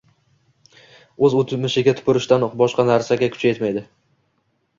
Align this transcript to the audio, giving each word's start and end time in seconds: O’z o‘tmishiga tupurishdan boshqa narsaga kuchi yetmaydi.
O’z 1.27 1.35
o‘tmishiga 1.41 1.93
tupurishdan 1.99 2.47
boshqa 2.63 2.87
narsaga 2.89 3.31
kuchi 3.37 3.47
yetmaydi. 3.53 3.87